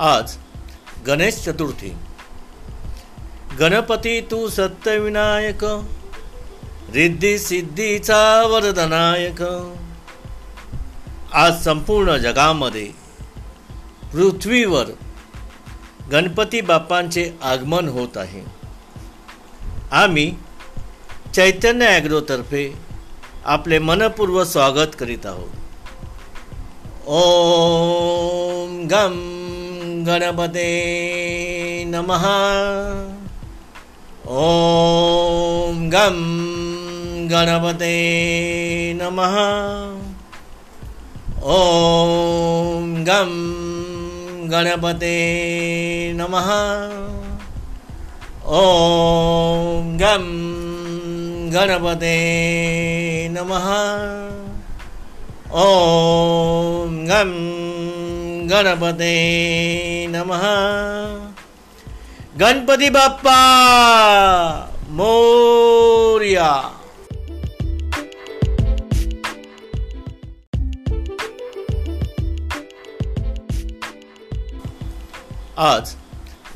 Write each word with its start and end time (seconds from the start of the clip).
आज 0.00 0.32
गणेश 1.06 1.34
चतुर्थी. 1.34 1.90
गणपती 3.58 4.20
तू 4.20 4.48
सत्यविनायक 4.48 5.64
रिद्धी 6.94 7.38
सिद्धीचा 7.38 8.46
वरदनायक. 8.46 9.42
आज 11.32 11.64
संपूर्ण 11.64 12.16
जगामध्ये 12.16 12.84
पृथ्वीवर 14.12 14.86
गणपती 16.12 16.60
बाप्पांचे 16.60 17.30
आगमन 17.42 17.88
होत 17.88 18.16
आहे. 18.16 18.42
आम्ही 19.92 20.32
चैतन्य 21.34 21.86
ॲग्रोतर्फे 21.86 22.74
आपले 23.44 23.78
मनपूर्व 23.78 24.44
स्वागत 24.44 24.96
करीत 24.98 25.26
आहोत. 25.26 25.50
ओम 27.06 28.86
गम 28.86 29.39
गणपते 30.06 30.70
नमः. 31.86 32.24
ॐ 34.28 35.90
गं 35.92 36.18
गणपते 37.30 37.96
नमः. 39.02 39.36
ॐ 41.42 43.04
गं 43.04 43.30
गणपते 44.50 45.16
नमः. 46.16 46.50
ॐ 48.46 49.96
गं 50.00 50.26
गणपते 51.54 52.16
नमः. 53.30 53.70
ॐ 55.52 57.06
गं 57.06 57.60
गणपते 58.50 60.06
नमः. 60.06 60.42
गणपती 62.40 62.88
बाप्पा 62.90 63.36
मोर्या. 64.88 66.76
आज 75.56 75.94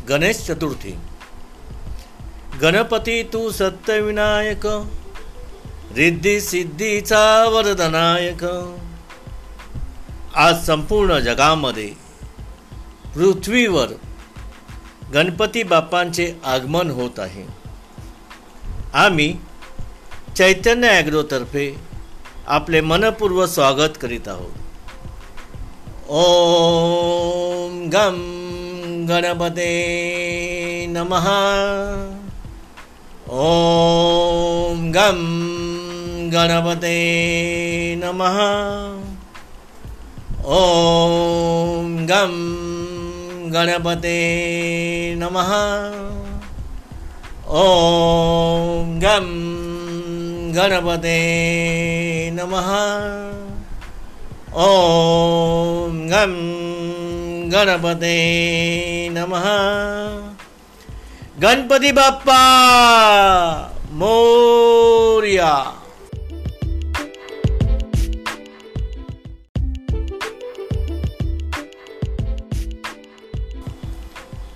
गणेश 0.09 0.37
चतुर्थी. 0.37 0.99
गणपती 2.63 3.23
तू 3.23 3.51
सत्यविनायक 3.51 4.67
रिद्धी 5.97 6.41
सिद्धीचा 6.41 7.49
वरदनायक. 7.49 8.45
आज 10.37 10.67
संपूर्ण 10.67 11.19
जगामध्ये 11.19 11.87
पृथ्वीवर 13.15 13.87
गणपती 15.15 15.63
बाप्पांचे 15.63 16.41
आगमन 16.45 16.91
होत 16.91 17.19
आहे. 17.19 17.45
आम्ही 18.95 19.35
चैतन्य 20.37 20.89
ॲग्रोतर्फे 20.89 21.77
आपले 22.47 22.81
मनपूर्व 22.81 23.47
स्वागत 23.47 23.99
करीत 24.03 24.29
आहोत. 24.29 24.53
ओम 26.09 27.89
गम 27.93 28.21
गणपते 29.09 29.71
नमः. 30.89 31.31
ओम 33.29 34.91
गम 34.95 35.25
गणपते 36.33 36.99
नमः. 37.95 38.41
ॐ 40.47 42.07
गं 42.07 42.33
गणपते 43.53 44.19
नमः। 45.19 45.51
ॐ 47.49 49.01
गं 49.03 49.29
गणपते 50.57 51.19
नमः। 52.33 52.71
ॐ 54.55 56.09
गं 56.13 56.35
गणपते 57.53 58.19
नमः। 59.13 59.47
गणपती 61.43 61.93
बाप्पा 61.93 62.41
मोर्या। 63.91 65.73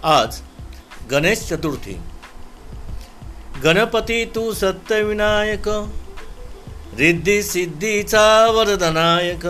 आज 0.04 0.41
गणेश 1.10 1.38
चतुर्थी. 1.38 2.00
गणपती 3.64 4.25
तू 4.25 4.53
सत्यविनायक 4.53 5.69
रिद्धी 6.98 7.42
सिद्धीचा 7.42 8.50
वरदनायक. 8.50 9.47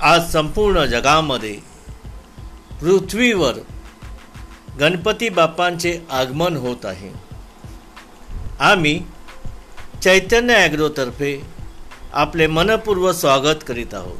आज 0.00 0.32
संपूर्ण 0.32 0.84
जगामध्ये 0.84 1.58
पृथ्वीवर 2.80 3.54
गणपती 4.80 5.28
बाप्पांचे 5.28 5.98
आगमन 6.10 6.56
होत 6.56 6.84
आहे. 6.84 7.12
आम्ही 8.60 9.00
चैतन्य 10.02 10.54
ॲग्रोतर्फे 10.54 11.42
आपले 12.12 12.46
मनपूर्व 12.46 13.12
स्वागत 13.12 13.64
करीत 13.66 13.94
आहोत. 13.94 14.18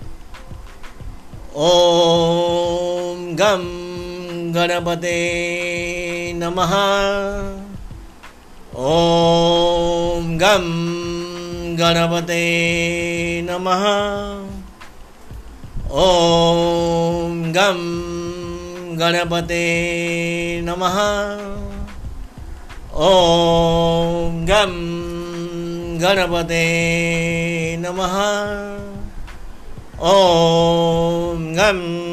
ओम 1.55 3.37
गम 3.39 3.82
गणपते 4.55 5.19
नमः. 6.37 6.73
ॐ 8.77 10.39
गं 10.41 10.67
गणपते 11.79 12.45
नमः. 13.51 13.85
ॐ 15.93 17.53
गं 17.57 17.81
गणपते 19.01 19.65
नमः. 20.65 20.99
ॐ 22.95 24.45
गं 24.49 24.73
गणपते 26.03 26.65
नमः. 27.79 28.17
ॐ 30.01 31.55
गं 31.55 32.12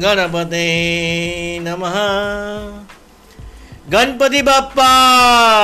गणपते 0.00 1.58
नमः. 1.60 1.94
गणपती 3.92 4.42
बाप्पा! 4.42 5.55